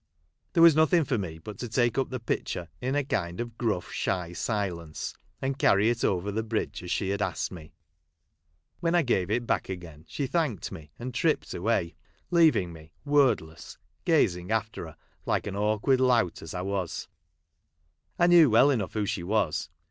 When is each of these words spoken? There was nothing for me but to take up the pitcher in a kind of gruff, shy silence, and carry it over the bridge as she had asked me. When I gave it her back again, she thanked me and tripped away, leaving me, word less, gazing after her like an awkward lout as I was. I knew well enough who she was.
There 0.53 0.63
was 0.63 0.75
nothing 0.75 1.03
for 1.03 1.19
me 1.19 1.37
but 1.37 1.59
to 1.59 1.69
take 1.69 1.99
up 1.99 2.09
the 2.09 2.19
pitcher 2.19 2.69
in 2.81 2.95
a 2.95 3.03
kind 3.03 3.39
of 3.39 3.55
gruff, 3.55 3.91
shy 3.91 4.33
silence, 4.33 5.13
and 5.43 5.59
carry 5.59 5.91
it 5.91 6.03
over 6.03 6.31
the 6.31 6.41
bridge 6.41 6.81
as 6.81 6.89
she 6.89 7.09
had 7.09 7.21
asked 7.21 7.51
me. 7.51 7.75
When 8.79 8.95
I 8.95 9.03
gave 9.03 9.29
it 9.29 9.43
her 9.43 9.45
back 9.45 9.69
again, 9.69 10.05
she 10.07 10.25
thanked 10.25 10.71
me 10.71 10.89
and 10.97 11.13
tripped 11.13 11.53
away, 11.53 11.93
leaving 12.31 12.73
me, 12.73 12.93
word 13.05 13.41
less, 13.41 13.77
gazing 14.03 14.49
after 14.49 14.87
her 14.87 14.97
like 15.27 15.45
an 15.45 15.55
awkward 15.55 15.99
lout 16.01 16.41
as 16.41 16.55
I 16.55 16.61
was. 16.63 17.07
I 18.17 18.25
knew 18.25 18.49
well 18.49 18.71
enough 18.71 18.93
who 18.93 19.05
she 19.05 19.21
was. 19.21 19.69